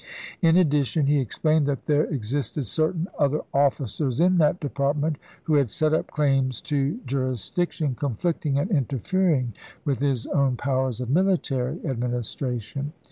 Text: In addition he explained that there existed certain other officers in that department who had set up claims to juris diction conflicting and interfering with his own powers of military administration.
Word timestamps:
In 0.41 0.57
addition 0.57 1.05
he 1.05 1.19
explained 1.19 1.67
that 1.67 1.85
there 1.85 2.05
existed 2.05 2.63
certain 2.65 3.07
other 3.19 3.41
officers 3.53 4.19
in 4.19 4.39
that 4.39 4.59
department 4.59 5.17
who 5.43 5.53
had 5.53 5.69
set 5.69 5.93
up 5.93 6.07
claims 6.09 6.59
to 6.63 6.99
juris 7.05 7.47
diction 7.51 7.93
conflicting 7.93 8.57
and 8.57 8.71
interfering 8.71 9.53
with 9.85 9.99
his 9.99 10.25
own 10.25 10.57
powers 10.57 11.01
of 11.01 11.11
military 11.11 11.85
administration. 11.85 12.93